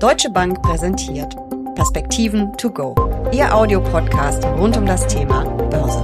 Deutsche 0.00 0.30
Bank 0.30 0.62
präsentiert 0.62 1.36
Perspektiven 1.74 2.56
to 2.56 2.70
go. 2.70 2.94
Ihr 3.34 3.54
Audiopodcast 3.54 4.42
rund 4.46 4.74
um 4.78 4.86
das 4.86 5.06
Thema 5.06 5.44
Börse. 5.44 6.02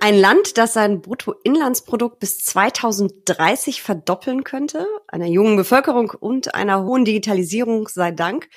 Ein 0.00 0.18
Land, 0.18 0.58
das 0.58 0.72
sein 0.72 1.02
Bruttoinlandsprodukt 1.02 2.18
bis 2.18 2.38
2030 2.38 3.80
verdoppeln 3.80 4.42
könnte, 4.42 4.84
einer 5.06 5.26
jungen 5.26 5.56
Bevölkerung 5.56 6.10
und 6.10 6.56
einer 6.56 6.82
hohen 6.82 7.04
Digitalisierung 7.04 7.86
sei 7.86 8.10
Dank, 8.10 8.48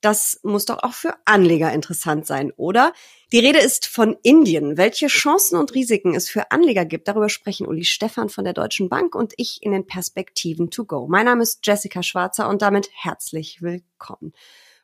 das 0.00 0.40
muss 0.42 0.64
doch 0.64 0.82
auch 0.82 0.94
für 0.94 1.14
Anleger 1.24 1.72
interessant 1.72 2.26
sein, 2.26 2.52
oder? 2.56 2.92
Die 3.32 3.38
Rede 3.38 3.58
ist 3.58 3.86
von 3.86 4.16
Indien. 4.22 4.76
Welche 4.76 5.08
Chancen 5.08 5.58
und 5.58 5.74
Risiken 5.74 6.14
es 6.14 6.28
für 6.28 6.50
Anleger 6.50 6.84
gibt, 6.84 7.08
darüber 7.08 7.28
sprechen 7.28 7.66
Uli 7.66 7.84
Stefan 7.84 8.28
von 8.28 8.44
der 8.44 8.52
Deutschen 8.52 8.88
Bank 8.88 9.14
und 9.14 9.34
ich 9.36 9.62
in 9.62 9.72
den 9.72 9.86
Perspektiven 9.86 10.70
to 10.70 10.84
go. 10.84 11.08
Mein 11.08 11.26
Name 11.26 11.42
ist 11.42 11.66
Jessica 11.66 12.02
Schwarzer 12.02 12.48
und 12.48 12.62
damit 12.62 12.88
herzlich 12.94 13.60
willkommen. 13.60 14.32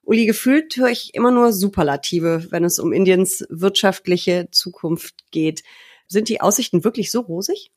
Uli, 0.03 0.27
gefühlt 0.27 0.77
höre 0.77 0.91
ich 0.91 1.15
immer 1.15 1.31
nur 1.31 1.53
Superlative, 1.53 2.49
wenn 2.51 2.65
es 2.65 2.79
um 2.79 2.93
Indiens 2.93 3.47
wirtschaftliche 3.49 4.49
Zukunft 4.51 5.31
geht. 5.31 5.63
Sind 6.09 6.29
die 6.29 6.41
Aussichten 6.41 6.85
wirklich 6.85 7.11
so 7.11 7.21
rosig? 7.21 7.73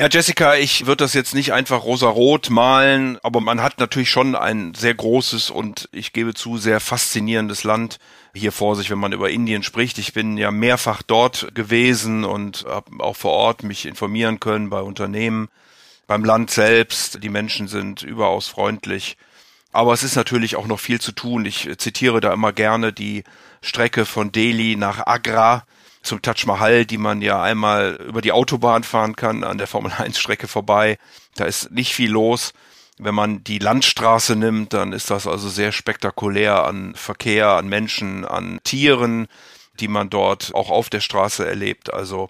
Ja, 0.00 0.08
Jessica, 0.10 0.54
ich 0.54 0.86
würde 0.86 1.04
das 1.04 1.12
jetzt 1.12 1.34
nicht 1.34 1.52
einfach 1.52 1.84
rosa-rot 1.84 2.48
malen, 2.48 3.18
aber 3.22 3.42
man 3.42 3.60
hat 3.60 3.80
natürlich 3.80 4.08
schon 4.08 4.34
ein 4.34 4.72
sehr 4.72 4.94
großes 4.94 5.50
und 5.50 5.90
ich 5.92 6.14
gebe 6.14 6.32
zu, 6.32 6.56
sehr 6.56 6.80
faszinierendes 6.80 7.64
Land 7.64 7.98
hier 8.32 8.50
vor 8.50 8.76
sich, 8.76 8.88
wenn 8.88 8.98
man 8.98 9.12
über 9.12 9.28
Indien 9.28 9.62
spricht. 9.62 9.98
Ich 9.98 10.14
bin 10.14 10.38
ja 10.38 10.52
mehrfach 10.52 11.02
dort 11.02 11.54
gewesen 11.54 12.24
und 12.24 12.64
habe 12.66 13.04
auch 13.04 13.14
vor 13.14 13.32
Ort 13.32 13.62
mich 13.62 13.84
informieren 13.84 14.40
können 14.40 14.70
bei 14.70 14.80
Unternehmen, 14.80 15.50
beim 16.06 16.24
Land 16.24 16.50
selbst. 16.50 17.22
Die 17.22 17.28
Menschen 17.28 17.68
sind 17.68 18.02
überaus 18.02 18.48
freundlich. 18.48 19.18
Aber 19.70 19.92
es 19.92 20.02
ist 20.02 20.16
natürlich 20.16 20.56
auch 20.56 20.66
noch 20.66 20.80
viel 20.80 21.02
zu 21.02 21.12
tun. 21.12 21.44
Ich 21.44 21.68
zitiere 21.76 22.22
da 22.22 22.32
immer 22.32 22.54
gerne 22.54 22.94
die 22.94 23.22
Strecke 23.60 24.06
von 24.06 24.32
Delhi 24.32 24.76
nach 24.76 25.06
Agra 25.06 25.66
zum 26.02 26.22
Taj 26.22 26.46
Mahal, 26.46 26.86
die 26.86 26.98
man 26.98 27.22
ja 27.22 27.42
einmal 27.42 27.98
über 28.06 28.22
die 28.22 28.32
Autobahn 28.32 28.84
fahren 28.84 29.16
kann, 29.16 29.44
an 29.44 29.58
der 29.58 29.66
Formel 29.66 29.92
1 29.96 30.18
Strecke 30.18 30.48
vorbei. 30.48 30.98
Da 31.36 31.44
ist 31.44 31.70
nicht 31.70 31.94
viel 31.94 32.10
los. 32.10 32.52
Wenn 32.98 33.14
man 33.14 33.42
die 33.44 33.58
Landstraße 33.58 34.36
nimmt, 34.36 34.72
dann 34.74 34.92
ist 34.92 35.10
das 35.10 35.26
also 35.26 35.48
sehr 35.48 35.72
spektakulär 35.72 36.64
an 36.64 36.94
Verkehr, 36.94 37.48
an 37.50 37.68
Menschen, 37.68 38.26
an 38.26 38.60
Tieren, 38.62 39.26
die 39.78 39.88
man 39.88 40.10
dort 40.10 40.54
auch 40.54 40.70
auf 40.70 40.90
der 40.90 41.00
Straße 41.00 41.46
erlebt. 41.46 41.92
Also 41.92 42.28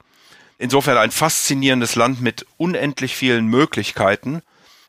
insofern 0.59 0.97
ein 0.97 1.11
faszinierendes 1.11 1.97
Land 1.97 2.21
mit 2.21 2.47
unendlich 2.57 3.17
vielen 3.17 3.47
Möglichkeiten. 3.47 4.43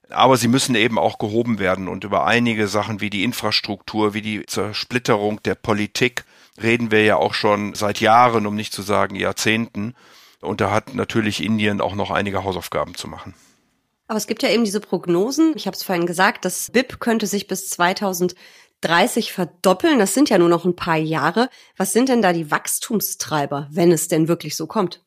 Aber 0.09 0.37
sie 0.37 0.49
müssen 0.49 0.75
eben 0.75 0.99
auch 0.99 1.17
gehoben 1.17 1.57
werden 1.57 1.87
und 1.87 2.03
über 2.03 2.25
einige 2.27 2.67
Sachen 2.67 2.99
wie 2.99 3.09
die 3.09 3.23
Infrastruktur, 3.23 4.13
wie 4.13 4.21
die 4.21 4.45
Zersplitterung 4.45 5.41
der 5.43 5.55
Politik, 5.55 6.25
reden 6.63 6.91
wir 6.91 7.03
ja 7.03 7.17
auch 7.17 7.33
schon 7.33 7.73
seit 7.73 7.99
Jahren, 7.99 8.45
um 8.45 8.55
nicht 8.55 8.73
zu 8.73 8.81
sagen 8.81 9.15
Jahrzehnten. 9.15 9.95
Und 10.41 10.61
da 10.61 10.71
hat 10.71 10.95
natürlich 10.95 11.43
Indien 11.43 11.81
auch 11.81 11.95
noch 11.95 12.11
einige 12.11 12.43
Hausaufgaben 12.43 12.95
zu 12.95 13.07
machen. 13.07 13.33
Aber 14.07 14.17
es 14.17 14.27
gibt 14.27 14.43
ja 14.43 14.49
eben 14.49 14.65
diese 14.65 14.81
Prognosen. 14.81 15.53
Ich 15.55 15.67
habe 15.67 15.75
es 15.75 15.83
vorhin 15.83 16.05
gesagt, 16.05 16.43
das 16.43 16.71
BIP 16.71 16.99
könnte 16.99 17.27
sich 17.27 17.47
bis 17.47 17.69
2030 17.69 19.31
verdoppeln. 19.31 19.99
Das 19.99 20.13
sind 20.13 20.29
ja 20.29 20.37
nur 20.37 20.49
noch 20.49 20.65
ein 20.65 20.75
paar 20.75 20.97
Jahre. 20.97 21.49
Was 21.77 21.93
sind 21.93 22.09
denn 22.09 22.21
da 22.21 22.33
die 22.33 22.51
Wachstumstreiber, 22.51 23.67
wenn 23.71 23.91
es 23.91 24.07
denn 24.07 24.27
wirklich 24.27 24.57
so 24.57 24.67
kommt? 24.67 25.01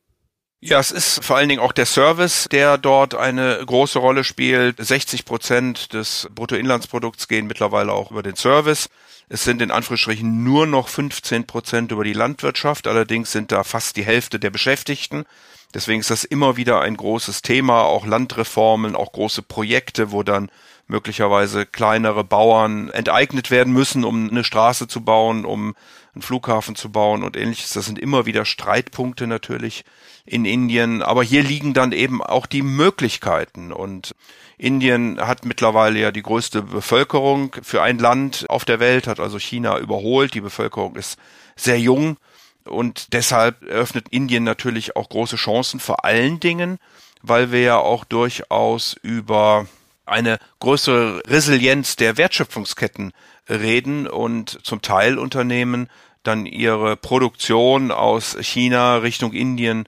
Ja, 0.67 0.81
es 0.81 0.93
ist 0.93 1.23
vor 1.23 1.37
allen 1.37 1.51
Dingen 1.51 1.61
auch 1.61 1.73
der 1.73 1.85
Service, 1.85 2.49
der 2.51 2.79
dort 2.79 3.15
eine 3.15 3.63
große 3.67 3.99
Rolle 3.99 4.25
spielt. 4.25 4.77
60 4.79 5.27
Prozent 5.27 5.93
des 5.93 6.27
Bruttoinlandsprodukts 6.35 7.29
gehen 7.29 7.47
mittlerweile 7.47 7.93
auch 7.93 8.11
über 8.11 8.23
den 8.23 8.35
Service. 8.35 8.89
Es 9.29 9.45
sind 9.45 9.61
in 9.61 9.71
Anführungsstrichen 9.71 10.43
nur 10.43 10.67
noch 10.67 10.89
15 10.89 11.47
Prozent 11.47 11.93
über 11.93 12.03
die 12.03 12.15
Landwirtschaft. 12.15 12.87
Allerdings 12.87 13.31
sind 13.31 13.53
da 13.53 13.63
fast 13.63 13.99
die 13.99 14.07
Hälfte 14.07 14.39
der 14.39 14.49
Beschäftigten. 14.49 15.27
Deswegen 15.75 16.01
ist 16.01 16.09
das 16.09 16.25
immer 16.25 16.57
wieder 16.57 16.81
ein 16.81 16.97
großes 16.97 17.43
Thema, 17.43 17.83
auch 17.83 18.07
Landreformen, 18.07 18.97
auch 18.97 19.13
große 19.13 19.43
Projekte, 19.43 20.13
wo 20.13 20.23
dann 20.23 20.51
möglicherweise 20.87 21.67
kleinere 21.67 22.25
Bauern 22.25 22.91
enteignet 22.91 23.51
werden 23.51 23.73
müssen, 23.73 24.05
um 24.05 24.29
eine 24.29 24.45
Straße 24.45 24.87
zu 24.87 25.03
bauen, 25.03 25.45
um 25.45 25.75
einen 26.15 26.23
Flughafen 26.23 26.77
zu 26.77 26.93
bauen 26.93 27.23
und 27.23 27.37
ähnliches. 27.37 27.73
Das 27.73 27.87
sind 27.87 27.99
immer 27.99 28.27
wieder 28.27 28.45
Streitpunkte 28.45 29.27
natürlich 29.27 29.85
in 30.25 30.45
Indien. 30.45 31.03
Aber 31.03 31.23
hier 31.23 31.43
liegen 31.43 31.75
dann 31.75 31.93
eben 31.93 32.23
auch 32.23 32.47
die 32.47 32.63
Möglichkeiten. 32.63 33.73
Und 33.73 34.15
Indien 34.57 35.21
hat 35.21 35.45
mittlerweile 35.45 35.99
ja 35.99 36.11
die 36.11 36.23
größte 36.23 36.63
Bevölkerung 36.63 37.57
für 37.63 37.83
ein 37.83 37.99
Land 37.99 38.47
auf 38.49 38.65
der 38.65 38.81
Welt, 38.81 39.07
hat 39.07 39.21
also 39.21 39.39
China 39.39 39.79
überholt. 39.79 40.35
Die 40.35 40.41
Bevölkerung 40.41 40.97
ist 40.97 41.19
sehr 41.57 41.79
jung. 41.79 42.17
Und 42.65 43.13
deshalb 43.13 43.63
eröffnet 43.65 44.09
Indien 44.11 44.45
natürlich 44.45 44.97
auch 44.97 45.09
große 45.09 45.37
Chancen, 45.37 45.81
vor 45.81 46.05
allen 46.05 46.41
Dingen, 46.41 46.79
weil 47.23 47.53
wir 47.53 47.61
ja 47.61 47.79
auch 47.79 48.05
durchaus 48.05 48.97
über 49.03 49.67
eine 50.07 50.39
größere 50.61 51.23
Resilienz 51.27 51.97
der 51.97 52.17
Wertschöpfungsketten 52.17 53.13
reden 53.49 54.07
und 54.07 54.59
zum 54.63 54.83
Teil 54.83 55.19
Unternehmen 55.19 55.89
dann 56.23 56.47
ihre 56.47 56.97
Produktion 56.97 57.91
aus 57.91 58.37
China 58.41 58.97
Richtung 58.97 59.33
Indien 59.33 59.87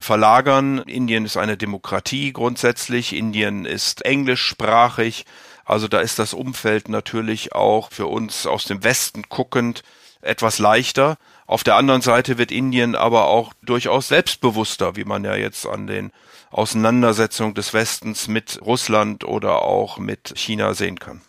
verlagern. 0.00 0.78
Indien 0.78 1.24
ist 1.24 1.36
eine 1.36 1.56
Demokratie 1.56 2.32
grundsätzlich. 2.32 3.14
Indien 3.14 3.64
ist 3.64 4.04
englischsprachig. 4.04 5.24
Also 5.64 5.88
da 5.88 6.00
ist 6.00 6.18
das 6.18 6.34
Umfeld 6.34 6.88
natürlich 6.88 7.52
auch 7.52 7.90
für 7.90 8.06
uns 8.06 8.46
aus 8.46 8.64
dem 8.64 8.84
Westen 8.84 9.24
guckend 9.28 9.82
etwas 10.20 10.58
leichter. 10.58 11.16
Auf 11.48 11.64
der 11.64 11.76
anderen 11.76 12.02
Seite 12.02 12.36
wird 12.36 12.52
Indien 12.52 12.94
aber 12.94 13.28
auch 13.28 13.54
durchaus 13.62 14.08
selbstbewusster, 14.08 14.96
wie 14.96 15.04
man 15.04 15.24
ja 15.24 15.34
jetzt 15.34 15.66
an 15.66 15.86
den 15.86 16.12
Auseinandersetzungen 16.50 17.54
des 17.54 17.72
Westens 17.72 18.28
mit 18.28 18.60
Russland 18.60 19.24
oder 19.24 19.62
auch 19.62 19.96
mit 19.98 20.34
China 20.36 20.74
sehen 20.74 20.98
kann. 20.98 21.22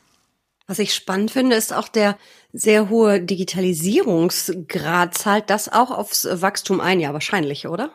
Was 0.67 0.77
ich 0.77 0.93
spannend 0.93 1.31
finde, 1.31 1.55
ist 1.55 1.73
auch 1.73 1.87
der 1.87 2.17
sehr 2.51 2.89
hohe 2.89 3.21
Digitalisierungsgrad. 3.21 5.17
Zahlt 5.17 5.49
das 5.49 5.69
auch 5.71 5.89
aufs 5.89 6.27
Wachstum 6.29 6.81
ein? 6.81 6.99
Ja, 6.99 7.13
wahrscheinlich, 7.13 7.67
oder? 7.67 7.89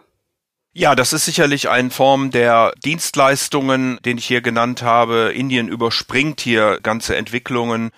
Ja, 0.73 0.95
das 0.95 1.13
ist 1.13 1.27
sicherlich 1.27 1.69
eine 1.69 1.91
Form 1.91 2.31
der 2.31 2.73
Dienstleistungen, 2.85 3.99
den 4.07 4.17
ich 4.17 4.27
hier 4.27 4.41
genannt 4.41 4.83
habe. 4.83 5.31
Indien 5.35 5.69
überspringt 5.69 6.41
hier 6.41 6.81
ganze 6.83 7.17
Entwicklungen, 7.17 7.93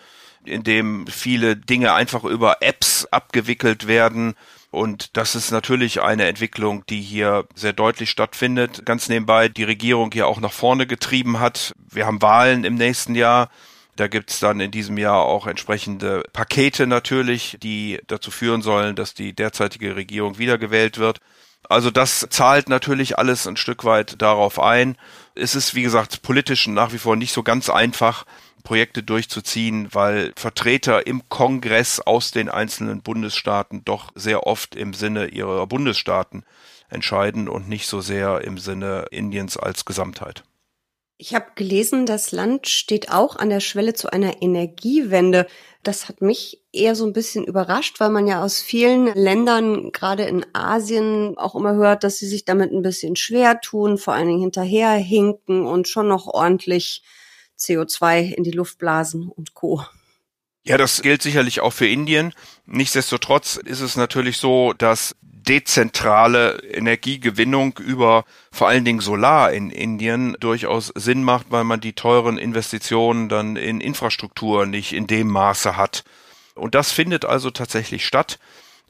in 0.48 0.62
dem 0.62 1.06
viele 1.06 1.56
Dinge 1.56 1.94
einfach 1.94 2.24
über 2.24 2.58
Apps 2.60 3.06
abgewickelt 3.10 3.86
werden. 3.86 4.34
Und 4.70 5.16
das 5.16 5.34
ist 5.34 5.50
natürlich 5.50 6.02
eine 6.02 6.26
Entwicklung, 6.26 6.84
die 6.86 7.00
hier 7.00 7.46
sehr 7.54 7.72
deutlich 7.72 8.10
stattfindet. 8.10 8.84
Ganz 8.84 9.08
nebenbei 9.08 9.48
die 9.48 9.64
Regierung 9.64 10.10
hier 10.12 10.26
auch 10.26 10.40
nach 10.40 10.52
vorne 10.52 10.86
getrieben 10.86 11.40
hat. 11.40 11.72
Wir 11.90 12.06
haben 12.06 12.20
Wahlen 12.20 12.64
im 12.64 12.74
nächsten 12.74 13.14
Jahr. 13.14 13.48
Da 13.96 14.08
gibt's 14.08 14.40
dann 14.40 14.60
in 14.60 14.70
diesem 14.70 14.98
Jahr 14.98 15.22
auch 15.24 15.46
entsprechende 15.46 16.22
Pakete 16.34 16.86
natürlich, 16.86 17.56
die 17.62 17.98
dazu 18.06 18.30
führen 18.30 18.60
sollen, 18.60 18.94
dass 18.94 19.14
die 19.14 19.32
derzeitige 19.32 19.96
Regierung 19.96 20.36
wiedergewählt 20.36 20.98
wird. 20.98 21.20
Also 21.68 21.90
das 21.90 22.26
zahlt 22.30 22.68
natürlich 22.68 23.18
alles 23.18 23.46
ein 23.46 23.56
Stück 23.56 23.84
weit 23.84 24.20
darauf 24.20 24.60
ein. 24.60 24.96
Es 25.34 25.54
ist, 25.54 25.74
wie 25.74 25.82
gesagt, 25.82 26.22
politisch 26.22 26.66
nach 26.68 26.92
wie 26.92 26.98
vor 26.98 27.16
nicht 27.16 27.32
so 27.32 27.42
ganz 27.42 27.70
einfach, 27.70 28.24
Projekte 28.66 29.04
durchzuziehen, 29.04 29.88
weil 29.92 30.32
Vertreter 30.36 31.06
im 31.06 31.28
Kongress 31.28 32.00
aus 32.00 32.32
den 32.32 32.48
einzelnen 32.48 33.00
Bundesstaaten 33.00 33.84
doch 33.84 34.10
sehr 34.16 34.44
oft 34.44 34.74
im 34.74 34.92
Sinne 34.92 35.28
ihrer 35.28 35.68
Bundesstaaten 35.68 36.44
entscheiden 36.88 37.48
und 37.48 37.68
nicht 37.68 37.86
so 37.86 38.00
sehr 38.00 38.42
im 38.42 38.58
Sinne 38.58 39.06
Indiens 39.12 39.56
als 39.56 39.84
Gesamtheit. 39.84 40.42
Ich 41.16 41.32
habe 41.32 41.46
gelesen, 41.54 42.06
das 42.06 42.32
Land 42.32 42.68
steht 42.68 43.12
auch 43.12 43.36
an 43.36 43.50
der 43.50 43.60
Schwelle 43.60 43.94
zu 43.94 44.12
einer 44.12 44.42
Energiewende. 44.42 45.46
Das 45.84 46.08
hat 46.08 46.20
mich 46.20 46.60
eher 46.72 46.96
so 46.96 47.06
ein 47.06 47.12
bisschen 47.12 47.44
überrascht, 47.44 48.00
weil 48.00 48.10
man 48.10 48.26
ja 48.26 48.42
aus 48.42 48.60
vielen 48.60 49.14
Ländern, 49.14 49.92
gerade 49.92 50.24
in 50.24 50.44
Asien, 50.54 51.38
auch 51.38 51.54
immer 51.54 51.74
hört, 51.74 52.02
dass 52.02 52.18
sie 52.18 52.26
sich 52.26 52.44
damit 52.44 52.72
ein 52.72 52.82
bisschen 52.82 53.14
schwer 53.14 53.60
tun, 53.60 53.96
vor 53.96 54.14
allen 54.14 54.26
Dingen 54.26 54.40
hinterherhinken 54.40 55.64
und 55.64 55.86
schon 55.86 56.08
noch 56.08 56.26
ordentlich 56.26 57.04
CO2 57.58 58.32
in 58.32 58.44
die 58.44 58.50
Luft 58.50 58.78
blasen 58.78 59.28
und 59.28 59.54
Co. 59.54 59.84
Ja, 60.64 60.76
das 60.76 61.00
gilt 61.02 61.22
sicherlich 61.22 61.60
auch 61.60 61.72
für 61.72 61.86
Indien. 61.86 62.32
Nichtsdestotrotz 62.66 63.56
ist 63.56 63.80
es 63.80 63.96
natürlich 63.96 64.38
so, 64.38 64.72
dass 64.72 65.14
dezentrale 65.22 66.58
Energiegewinnung 66.64 67.78
über 67.78 68.24
vor 68.50 68.66
allen 68.66 68.84
Dingen 68.84 69.00
Solar 69.00 69.52
in 69.52 69.70
Indien 69.70 70.36
durchaus 70.40 70.92
Sinn 70.96 71.22
macht, 71.22 71.46
weil 71.50 71.62
man 71.62 71.80
die 71.80 71.92
teuren 71.92 72.36
Investitionen 72.36 73.28
dann 73.28 73.54
in 73.54 73.80
Infrastruktur 73.80 74.66
nicht 74.66 74.92
in 74.92 75.06
dem 75.06 75.28
Maße 75.28 75.76
hat. 75.76 76.02
Und 76.56 76.74
das 76.74 76.90
findet 76.90 77.24
also 77.24 77.50
tatsächlich 77.50 78.04
statt 78.04 78.40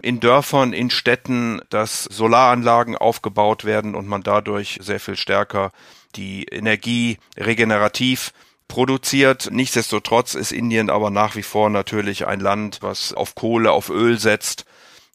in 0.01 0.21
Dörfern, 0.21 0.73
in 0.73 0.91
Städten, 0.91 1.61
dass 1.69 2.05
Solaranlagen 2.05 2.97
aufgebaut 2.97 3.65
werden 3.65 3.95
und 3.95 4.07
man 4.07 4.23
dadurch 4.23 4.79
sehr 4.81 5.01
viel 5.01 5.17
stärker 5.17 5.73
die 6.15 6.45
Energie 6.45 7.19
regenerativ 7.37 8.33
produziert. 8.69 9.49
Nichtsdestotrotz 9.51 10.35
ist 10.35 10.53
Indien 10.53 10.91
aber 10.91 11.11
nach 11.11 11.37
wie 11.37 11.43
vor 11.43 11.71
natürlich 11.71 12.27
ein 12.27 12.41
Land, 12.41 12.79
was 12.83 13.13
auf 13.13 13.35
Kohle, 13.35 13.73
auf 13.73 13.91
Öl 13.91 14.19
setzt, 14.19 14.65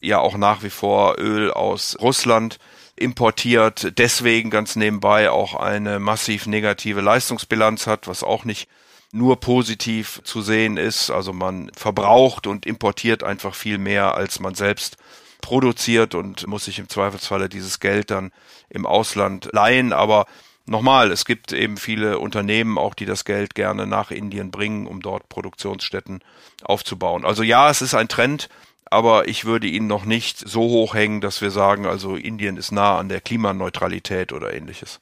ja 0.00 0.18
auch 0.18 0.36
nach 0.36 0.62
wie 0.62 0.70
vor 0.70 1.18
Öl 1.18 1.50
aus 1.50 1.96
Russland 2.00 2.58
importiert, 2.96 3.98
deswegen 3.98 4.50
ganz 4.50 4.76
nebenbei 4.76 5.30
auch 5.30 5.54
eine 5.54 5.98
massiv 5.98 6.46
negative 6.46 7.00
Leistungsbilanz 7.00 7.86
hat, 7.86 8.06
was 8.06 8.22
auch 8.22 8.44
nicht 8.44 8.68
nur 9.12 9.40
positiv 9.40 10.20
zu 10.24 10.40
sehen 10.42 10.76
ist. 10.76 11.10
Also 11.10 11.32
man 11.32 11.70
verbraucht 11.76 12.46
und 12.46 12.66
importiert 12.66 13.22
einfach 13.22 13.54
viel 13.54 13.78
mehr, 13.78 14.14
als 14.14 14.40
man 14.40 14.54
selbst 14.54 14.96
produziert 15.40 16.14
und 16.14 16.46
muss 16.46 16.64
sich 16.64 16.78
im 16.78 16.88
Zweifelsfalle 16.88 17.48
dieses 17.48 17.80
Geld 17.80 18.10
dann 18.10 18.32
im 18.70 18.86
Ausland 18.86 19.50
leihen. 19.52 19.92
Aber 19.92 20.26
nochmal, 20.66 21.10
es 21.10 21.24
gibt 21.24 21.52
eben 21.52 21.76
viele 21.76 22.18
Unternehmen 22.18 22.78
auch, 22.78 22.94
die 22.94 23.06
das 23.06 23.24
Geld 23.24 23.54
gerne 23.54 23.86
nach 23.86 24.10
Indien 24.10 24.50
bringen, 24.50 24.86
um 24.86 25.00
dort 25.00 25.28
Produktionsstätten 25.28 26.20
aufzubauen. 26.62 27.24
Also 27.24 27.42
ja, 27.42 27.70
es 27.70 27.82
ist 27.82 27.94
ein 27.94 28.08
Trend, 28.08 28.48
aber 28.84 29.28
ich 29.28 29.44
würde 29.44 29.66
ihn 29.66 29.86
noch 29.86 30.04
nicht 30.04 30.38
so 30.38 30.60
hoch 30.62 30.94
hängen, 30.94 31.20
dass 31.20 31.40
wir 31.40 31.50
sagen, 31.50 31.86
also 31.86 32.16
Indien 32.16 32.56
ist 32.56 32.72
nah 32.72 32.98
an 32.98 33.08
der 33.08 33.20
Klimaneutralität 33.20 34.32
oder 34.32 34.52
ähnliches. 34.52 35.00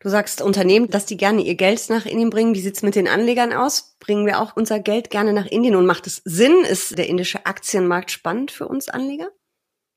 Du 0.00 0.08
sagst 0.08 0.42
Unternehmen, 0.42 0.90
dass 0.90 1.06
die 1.06 1.16
gerne 1.16 1.42
ihr 1.42 1.54
Geld 1.54 1.88
nach 1.88 2.06
Indien 2.06 2.30
bringen. 2.30 2.56
Wie 2.56 2.60
sieht's 2.60 2.82
mit 2.82 2.96
den 2.96 3.06
Anlegern 3.06 3.52
aus? 3.52 3.96
Bringen 4.00 4.26
wir 4.26 4.40
auch 4.40 4.56
unser 4.56 4.80
Geld 4.80 5.10
gerne 5.10 5.32
nach 5.32 5.46
Indien 5.46 5.76
und 5.76 5.86
macht 5.86 6.08
es 6.08 6.20
Sinn? 6.24 6.64
Ist 6.64 6.98
der 6.98 7.08
indische 7.08 7.46
Aktienmarkt 7.46 8.10
spannend 8.10 8.50
für 8.50 8.66
uns 8.66 8.88
Anleger? 8.88 9.28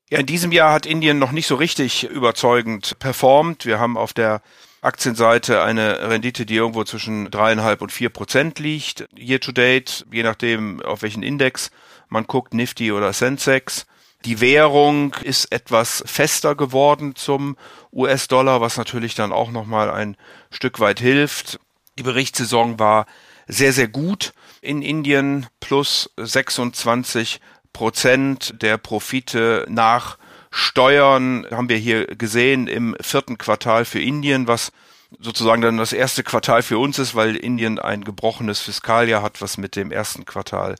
Ja, 0.08 0.20
in 0.20 0.26
diesem 0.26 0.52
Jahr 0.52 0.72
hat 0.72 0.86
Indien 0.86 1.18
noch 1.18 1.32
nicht 1.32 1.48
so 1.48 1.56
richtig 1.56 2.04
überzeugend 2.04 3.00
performt. 3.00 3.66
Wir 3.66 3.80
haben 3.80 3.96
auf 3.96 4.12
der 4.12 4.42
Aktienseite 4.86 5.62
eine 5.62 6.08
Rendite, 6.08 6.46
die 6.46 6.54
irgendwo 6.54 6.84
zwischen 6.84 7.30
dreieinhalb 7.30 7.82
und 7.82 7.92
vier 7.92 8.08
Prozent 8.08 8.58
liegt, 8.60 9.08
year 9.18 9.40
to 9.40 9.52
date, 9.52 10.06
je 10.12 10.22
nachdem 10.22 10.80
auf 10.82 11.02
welchen 11.02 11.22
Index 11.22 11.70
man 12.08 12.26
guckt, 12.26 12.54
Nifty 12.54 12.92
oder 12.92 13.12
Sensex. 13.12 13.86
Die 14.24 14.40
Währung 14.40 15.14
ist 15.22 15.52
etwas 15.52 16.02
fester 16.06 16.54
geworden 16.54 17.14
zum 17.16 17.56
US-Dollar, 17.92 18.60
was 18.60 18.76
natürlich 18.76 19.14
dann 19.14 19.32
auch 19.32 19.50
nochmal 19.50 19.90
ein 19.90 20.16
Stück 20.50 20.80
weit 20.80 21.00
hilft. 21.00 21.60
Die 21.98 22.02
Berichtssaison 22.02 22.78
war 22.78 23.06
sehr, 23.46 23.72
sehr 23.72 23.88
gut 23.88 24.32
in 24.60 24.82
Indien, 24.82 25.46
plus 25.60 26.10
26 26.16 27.40
Prozent 27.72 28.62
der 28.62 28.78
Profite 28.78 29.66
nach 29.68 30.16
Steuern 30.58 31.46
haben 31.50 31.68
wir 31.68 31.76
hier 31.76 32.06
gesehen 32.06 32.66
im 32.66 32.96
vierten 33.02 33.36
Quartal 33.36 33.84
für 33.84 34.00
Indien, 34.00 34.48
was 34.48 34.72
sozusagen 35.20 35.60
dann 35.60 35.76
das 35.76 35.92
erste 35.92 36.22
Quartal 36.22 36.62
für 36.62 36.78
uns 36.78 36.98
ist, 36.98 37.14
weil 37.14 37.36
Indien 37.36 37.78
ein 37.78 38.04
gebrochenes 38.04 38.60
Fiskaljahr 38.60 39.20
hat, 39.20 39.42
was 39.42 39.58
mit 39.58 39.76
dem 39.76 39.92
ersten 39.92 40.24
Quartal 40.24 40.76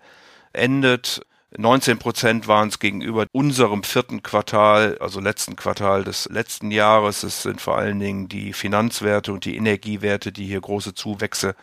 endet. 0.54 1.20
19 1.58 1.98
Prozent 1.98 2.48
waren 2.48 2.68
es 2.68 2.78
gegenüber 2.78 3.26
unserem 3.32 3.82
vierten 3.82 4.22
Quartal, 4.22 4.96
also 4.98 5.20
letzten 5.20 5.56
Quartal 5.56 6.04
des 6.04 6.26
letzten 6.30 6.70
Jahres. 6.70 7.22
Es 7.22 7.42
sind 7.42 7.60
vor 7.60 7.76
allen 7.76 8.00
Dingen 8.00 8.28
die 8.28 8.54
Finanzwerte 8.54 9.30
und 9.30 9.44
die 9.44 9.56
Energiewerte, 9.56 10.32
die 10.32 10.46
hier 10.46 10.62
große 10.62 10.94
Zuwächse 10.94 11.54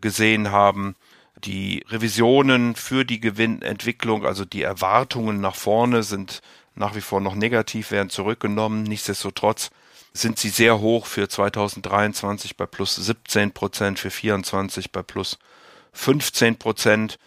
gesehen 0.00 0.52
haben 0.52 0.96
die 1.44 1.84
Revisionen 1.88 2.74
für 2.74 3.04
die 3.04 3.20
Gewinnentwicklung, 3.20 4.26
also 4.26 4.44
die 4.44 4.62
Erwartungen 4.62 5.40
nach 5.40 5.54
vorne 5.54 6.02
sind 6.02 6.40
nach 6.78 6.94
wie 6.94 7.00
vor 7.00 7.20
noch 7.20 7.34
negativ, 7.34 7.90
werden 7.90 8.10
zurückgenommen. 8.10 8.84
Nichtsdestotrotz 8.84 9.70
sind 10.12 10.38
sie 10.38 10.48
sehr 10.48 10.80
hoch 10.80 11.06
für 11.06 11.28
2023 11.28 12.56
bei 12.56 12.66
plus 12.66 12.94
17 12.94 13.52
Prozent, 13.52 13.98
für 13.98 14.10
24 14.10 14.92
bei 14.92 15.02
plus 15.02 15.38
15 15.92 16.56
Prozent. 16.56 17.18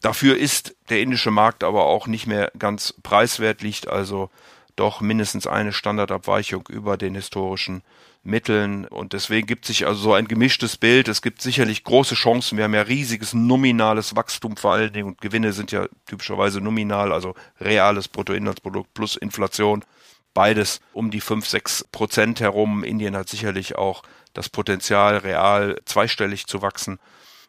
Dafür 0.00 0.36
ist 0.36 0.74
der 0.88 1.00
indische 1.00 1.30
Markt 1.30 1.64
aber 1.64 1.84
auch 1.84 2.06
nicht 2.06 2.26
mehr 2.26 2.50
ganz 2.58 2.94
preiswert, 3.02 3.62
liegt 3.62 3.88
also 3.88 4.30
doch 4.76 5.00
mindestens 5.00 5.46
eine 5.46 5.72
Standardabweichung 5.72 6.66
über 6.68 6.96
den 6.96 7.14
historischen 7.14 7.82
Mitteln. 8.22 8.86
Und 8.86 9.12
deswegen 9.12 9.46
gibt 9.46 9.64
sich 9.64 9.86
also 9.86 10.00
so 10.00 10.14
ein 10.14 10.28
gemischtes 10.28 10.76
Bild. 10.76 11.08
Es 11.08 11.22
gibt 11.22 11.40
sicherlich 11.40 11.84
große 11.84 12.14
Chancen. 12.14 12.58
Wir 12.58 12.64
haben 12.64 12.74
ja 12.74 12.82
riesiges 12.82 13.32
nominales 13.32 14.14
Wachstum 14.16 14.56
vor 14.56 14.72
allen 14.72 14.92
Dingen 14.92 15.08
und 15.08 15.20
Gewinne 15.20 15.52
sind 15.52 15.72
ja 15.72 15.86
typischerweise 16.06 16.60
nominal, 16.60 17.12
also 17.12 17.34
reales 17.60 18.08
Bruttoinlandsprodukt 18.08 18.92
plus 18.94 19.16
Inflation. 19.16 19.84
Beides 20.34 20.80
um 20.92 21.10
die 21.10 21.20
fünf 21.20 21.46
sechs 21.46 21.84
Prozent 21.90 22.40
herum. 22.40 22.84
Indien 22.84 23.16
hat 23.16 23.28
sicherlich 23.28 23.76
auch 23.76 24.02
das 24.32 24.48
Potenzial, 24.48 25.16
real 25.18 25.80
zweistellig 25.86 26.46
zu 26.46 26.62
wachsen. 26.62 26.98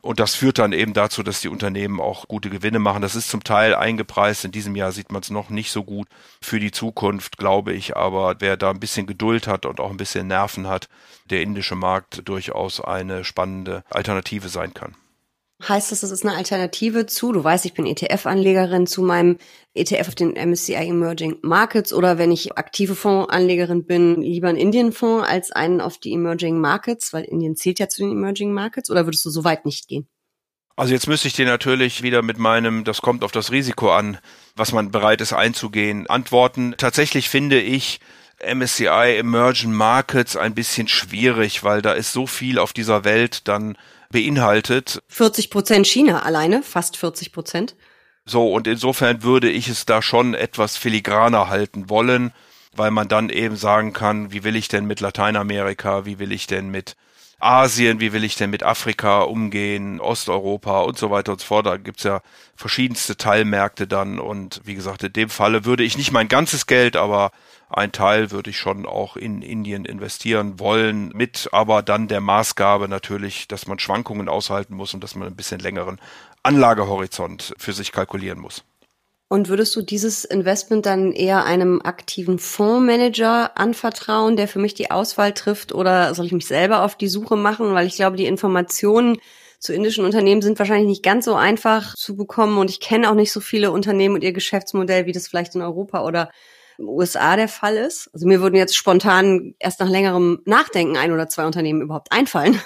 Und 0.01 0.19
das 0.19 0.33
führt 0.33 0.57
dann 0.57 0.73
eben 0.73 0.93
dazu, 0.93 1.21
dass 1.21 1.41
die 1.41 1.47
Unternehmen 1.47 2.01
auch 2.01 2.27
gute 2.27 2.49
Gewinne 2.49 2.79
machen. 2.79 3.03
Das 3.03 3.15
ist 3.15 3.29
zum 3.29 3.43
Teil 3.43 3.75
eingepreist. 3.75 4.45
In 4.45 4.51
diesem 4.51 4.75
Jahr 4.75 4.91
sieht 4.91 5.11
man 5.11 5.21
es 5.21 5.29
noch 5.29 5.49
nicht 5.49 5.71
so 5.71 5.83
gut. 5.83 6.07
Für 6.41 6.59
die 6.59 6.71
Zukunft 6.71 7.37
glaube 7.37 7.73
ich 7.73 7.95
aber, 7.95 8.35
wer 8.39 8.57
da 8.57 8.71
ein 8.71 8.79
bisschen 8.79 9.05
Geduld 9.05 9.47
hat 9.47 9.65
und 9.65 9.79
auch 9.79 9.91
ein 9.91 9.97
bisschen 9.97 10.27
Nerven 10.27 10.67
hat, 10.67 10.89
der 11.29 11.43
indische 11.43 11.75
Markt 11.75 12.27
durchaus 12.27 12.81
eine 12.81 13.23
spannende 13.23 13.83
Alternative 13.91 14.49
sein 14.49 14.73
kann. 14.73 14.95
Heißt 15.67 15.91
das, 15.91 16.01
das 16.01 16.11
ist 16.11 16.25
eine 16.25 16.35
Alternative 16.35 17.05
zu, 17.05 17.31
du 17.31 17.43
weißt, 17.43 17.65
ich 17.65 17.73
bin 17.73 17.85
ETF-Anlegerin, 17.85 18.87
zu 18.87 19.03
meinem 19.03 19.37
ETF 19.75 20.07
auf 20.07 20.15
den 20.15 20.33
MSCI 20.33 20.73
Emerging 20.73 21.37
Markets 21.43 21.93
oder 21.93 22.17
wenn 22.17 22.31
ich 22.31 22.57
aktive 22.57 22.95
Fondsanlegerin 22.95 23.85
bin, 23.85 24.21
lieber 24.21 24.49
einen 24.49 24.57
Indien-Fonds 24.57 25.27
als 25.27 25.51
einen 25.51 25.79
auf 25.79 25.99
die 25.99 26.13
Emerging 26.13 26.59
Markets, 26.59 27.13
weil 27.13 27.25
Indien 27.25 27.55
zählt 27.55 27.79
ja 27.79 27.87
zu 27.89 28.01
den 28.01 28.11
Emerging 28.11 28.53
Markets 28.53 28.89
oder 28.89 29.05
würdest 29.05 29.23
du 29.25 29.29
so 29.29 29.43
weit 29.43 29.65
nicht 29.65 29.87
gehen? 29.87 30.07
Also 30.75 30.93
jetzt 30.93 31.07
müsste 31.07 31.27
ich 31.27 31.35
dir 31.35 31.45
natürlich 31.45 32.01
wieder 32.01 32.23
mit 32.23 32.39
meinem, 32.39 32.83
das 32.83 33.01
kommt 33.03 33.23
auf 33.23 33.31
das 33.31 33.51
Risiko 33.51 33.91
an, 33.91 34.17
was 34.55 34.71
man 34.71 34.89
bereit 34.89 35.21
ist 35.21 35.33
einzugehen, 35.33 36.07
antworten. 36.07 36.73
Tatsächlich 36.77 37.29
finde 37.29 37.59
ich, 37.59 37.99
MSCI 38.43 39.17
Emerging 39.17 39.73
Markets 39.73 40.35
ein 40.35 40.53
bisschen 40.53 40.87
schwierig, 40.87 41.63
weil 41.63 41.81
da 41.81 41.93
ist 41.93 42.13
so 42.13 42.27
viel 42.27 42.59
auf 42.59 42.73
dieser 42.73 43.03
Welt 43.03 43.47
dann 43.47 43.77
beinhaltet. 44.11 45.01
40 45.07 45.49
Prozent 45.49 45.87
China 45.87 46.23
alleine, 46.23 46.63
fast 46.63 46.97
40 46.97 47.31
Prozent. 47.31 47.75
So, 48.25 48.51
und 48.53 48.67
insofern 48.67 49.23
würde 49.23 49.49
ich 49.49 49.67
es 49.67 49.85
da 49.85 50.01
schon 50.01 50.33
etwas 50.33 50.77
filigraner 50.77 51.49
halten 51.49 51.89
wollen, 51.89 52.31
weil 52.75 52.91
man 52.91 53.07
dann 53.07 53.29
eben 53.29 53.55
sagen 53.55 53.93
kann, 53.93 54.31
wie 54.31 54.43
will 54.43 54.55
ich 54.55 54.67
denn 54.67 54.85
mit 54.85 54.99
Lateinamerika, 54.99 56.05
wie 56.05 56.19
will 56.19 56.31
ich 56.31 56.47
denn 56.47 56.69
mit 56.69 56.95
Asien, 57.41 57.99
wie 57.99 58.13
will 58.13 58.23
ich 58.23 58.35
denn 58.35 58.49
mit 58.49 58.63
Afrika 58.63 59.21
umgehen, 59.21 59.99
Osteuropa 59.99 60.81
und 60.81 60.97
so 60.97 61.09
weiter 61.11 61.33
und 61.33 61.41
so 61.41 61.47
fort. 61.47 61.65
Da 61.65 61.77
gibt's 61.77 62.03
ja 62.03 62.21
verschiedenste 62.55 63.17
Teilmärkte 63.17 63.87
dann. 63.87 64.19
Und 64.19 64.61
wie 64.63 64.75
gesagt, 64.75 65.03
in 65.03 65.13
dem 65.13 65.29
Falle 65.29 65.65
würde 65.65 65.83
ich 65.83 65.97
nicht 65.97 66.11
mein 66.11 66.27
ganzes 66.27 66.67
Geld, 66.67 66.95
aber 66.95 67.31
ein 67.69 67.91
Teil 67.91 68.31
würde 68.31 68.49
ich 68.49 68.57
schon 68.57 68.85
auch 68.85 69.15
in 69.15 69.41
Indien 69.41 69.85
investieren 69.85 70.59
wollen, 70.59 71.09
mit 71.15 71.49
aber 71.51 71.81
dann 71.81 72.07
der 72.07 72.21
Maßgabe 72.21 72.87
natürlich, 72.87 73.47
dass 73.47 73.65
man 73.65 73.79
Schwankungen 73.79 74.27
aushalten 74.27 74.75
muss 74.75 74.93
und 74.93 75.03
dass 75.03 75.15
man 75.15 75.27
ein 75.27 75.35
bisschen 75.35 75.59
längeren 75.59 75.99
Anlagehorizont 76.43 77.53
für 77.57 77.73
sich 77.73 77.91
kalkulieren 77.91 78.39
muss. 78.39 78.63
Und 79.31 79.47
würdest 79.47 79.73
du 79.77 79.81
dieses 79.81 80.25
Investment 80.25 80.85
dann 80.85 81.13
eher 81.13 81.45
einem 81.45 81.81
aktiven 81.81 82.37
Fondsmanager 82.37 83.57
anvertrauen, 83.57 84.35
der 84.35 84.49
für 84.49 84.59
mich 84.59 84.73
die 84.73 84.91
Auswahl 84.91 85.31
trifft, 85.31 85.73
oder 85.73 86.13
soll 86.13 86.25
ich 86.25 86.33
mich 86.33 86.47
selber 86.47 86.83
auf 86.83 86.97
die 86.97 87.07
Suche 87.07 87.37
machen? 87.37 87.73
Weil 87.73 87.87
ich 87.87 87.95
glaube, 87.95 88.17
die 88.17 88.25
Informationen 88.25 89.19
zu 89.57 89.71
indischen 89.71 90.03
Unternehmen 90.03 90.41
sind 90.41 90.59
wahrscheinlich 90.59 90.89
nicht 90.89 91.01
ganz 91.01 91.23
so 91.23 91.35
einfach 91.35 91.95
zu 91.95 92.17
bekommen 92.17 92.57
und 92.57 92.69
ich 92.69 92.81
kenne 92.81 93.09
auch 93.09 93.15
nicht 93.15 93.31
so 93.31 93.39
viele 93.39 93.71
Unternehmen 93.71 94.15
und 94.15 94.23
ihr 94.25 94.33
Geschäftsmodell, 94.33 95.05
wie 95.05 95.13
das 95.13 95.29
vielleicht 95.29 95.55
in 95.55 95.61
Europa 95.61 96.03
oder 96.03 96.29
USA 96.77 97.37
der 97.37 97.47
Fall 97.47 97.77
ist. 97.77 98.09
Also 98.13 98.27
mir 98.27 98.41
würden 98.41 98.55
jetzt 98.55 98.75
spontan 98.75 99.55
erst 99.59 99.79
nach 99.79 99.89
längerem 99.89 100.41
Nachdenken 100.43 100.97
ein 100.97 101.13
oder 101.13 101.29
zwei 101.29 101.45
Unternehmen 101.45 101.81
überhaupt 101.81 102.11
einfallen. 102.11 102.59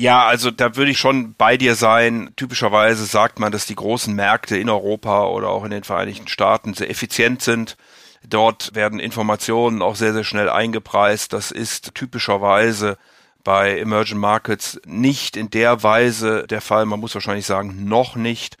Ja, 0.00 0.28
also 0.28 0.52
da 0.52 0.76
würde 0.76 0.92
ich 0.92 0.98
schon 1.00 1.34
bei 1.34 1.56
dir 1.56 1.74
sein. 1.74 2.30
Typischerweise 2.36 3.04
sagt 3.04 3.40
man, 3.40 3.50
dass 3.50 3.66
die 3.66 3.74
großen 3.74 4.14
Märkte 4.14 4.56
in 4.56 4.70
Europa 4.70 5.26
oder 5.26 5.48
auch 5.48 5.64
in 5.64 5.72
den 5.72 5.82
Vereinigten 5.82 6.28
Staaten 6.28 6.72
sehr 6.72 6.88
effizient 6.88 7.42
sind. 7.42 7.76
Dort 8.24 8.76
werden 8.76 9.00
Informationen 9.00 9.82
auch 9.82 9.96
sehr, 9.96 10.12
sehr 10.12 10.22
schnell 10.22 10.48
eingepreist. 10.50 11.32
Das 11.32 11.50
ist 11.50 11.96
typischerweise 11.96 12.96
bei 13.42 13.76
Emerging 13.76 14.18
Markets 14.18 14.80
nicht 14.86 15.36
in 15.36 15.50
der 15.50 15.82
Weise 15.82 16.46
der 16.46 16.60
Fall. 16.60 16.86
Man 16.86 17.00
muss 17.00 17.14
wahrscheinlich 17.14 17.46
sagen, 17.46 17.88
noch 17.88 18.14
nicht. 18.14 18.56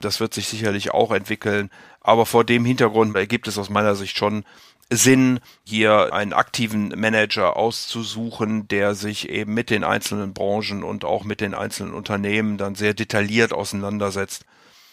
Das 0.00 0.20
wird 0.20 0.34
sich 0.34 0.46
sicherlich 0.46 0.92
auch 0.92 1.10
entwickeln. 1.10 1.68
Aber 2.00 2.26
vor 2.26 2.44
dem 2.44 2.64
Hintergrund 2.64 3.16
ergibt 3.16 3.48
es 3.48 3.58
aus 3.58 3.70
meiner 3.70 3.96
Sicht 3.96 4.16
schon 4.16 4.44
Sinn, 4.90 5.40
hier 5.64 6.12
einen 6.14 6.32
aktiven 6.32 6.88
Manager 6.88 7.56
auszusuchen, 7.56 8.68
der 8.68 8.94
sich 8.94 9.28
eben 9.28 9.52
mit 9.52 9.70
den 9.70 9.82
einzelnen 9.82 10.32
Branchen 10.32 10.84
und 10.84 11.04
auch 11.04 11.24
mit 11.24 11.40
den 11.40 11.54
einzelnen 11.54 11.92
Unternehmen 11.92 12.56
dann 12.56 12.76
sehr 12.76 12.94
detailliert 12.94 13.52
auseinandersetzt 13.52 14.44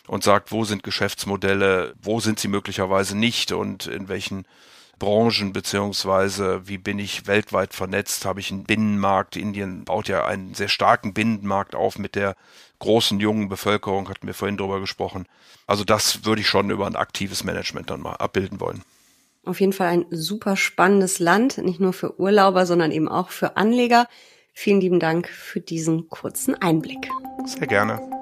und 0.07 0.23
sagt, 0.23 0.51
wo 0.51 0.65
sind 0.65 0.83
Geschäftsmodelle, 0.83 1.93
wo 2.01 2.19
sind 2.19 2.39
sie 2.39 2.47
möglicherweise 2.47 3.15
nicht 3.15 3.51
und 3.51 3.85
in 3.85 4.07
welchen 4.07 4.45
Branchen 4.97 5.53
beziehungsweise 5.53 6.67
wie 6.67 6.77
bin 6.79 6.97
ich 6.97 7.27
weltweit 7.27 7.73
vernetzt, 7.73 8.25
habe 8.25 8.39
ich 8.39 8.51
einen 8.51 8.63
Binnenmarkt. 8.63 9.35
Indien 9.35 9.85
baut 9.85 10.07
ja 10.07 10.25
einen 10.25 10.55
sehr 10.55 10.69
starken 10.69 11.13
Binnenmarkt 11.13 11.75
auf 11.75 11.99
mit 11.99 12.15
der 12.15 12.35
großen 12.79 13.19
jungen 13.19 13.47
Bevölkerung, 13.47 14.09
hatten 14.09 14.25
wir 14.25 14.33
vorhin 14.33 14.57
drüber 14.57 14.79
gesprochen. 14.79 15.27
Also 15.67 15.83
das 15.83 16.25
würde 16.25 16.41
ich 16.41 16.47
schon 16.47 16.69
über 16.71 16.87
ein 16.87 16.95
aktives 16.95 17.43
Management 17.43 17.89
dann 17.89 18.01
mal 18.01 18.15
abbilden 18.15 18.59
wollen. 18.59 18.83
Auf 19.45 19.59
jeden 19.59 19.73
Fall 19.73 19.87
ein 19.87 20.05
super 20.09 20.55
spannendes 20.55 21.19
Land, 21.19 21.57
nicht 21.57 21.79
nur 21.79 21.93
für 21.93 22.19
Urlauber, 22.19 22.65
sondern 22.65 22.91
eben 22.91 23.09
auch 23.09 23.29
für 23.29 23.57
Anleger. 23.57 24.07
Vielen 24.53 24.79
lieben 24.79 24.99
Dank 24.99 25.27
für 25.27 25.59
diesen 25.59 26.07
kurzen 26.09 26.55
Einblick. 26.55 27.09
Sehr 27.45 27.67
gerne. 27.67 28.12